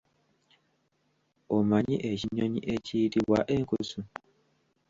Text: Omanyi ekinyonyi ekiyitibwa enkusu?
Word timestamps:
Omanyi 1.57 1.97
ekinyonyi 2.11 2.59
ekiyitibwa 2.73 3.39
enkusu? 3.55 3.99